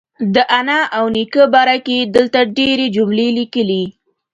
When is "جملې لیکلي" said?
2.95-3.83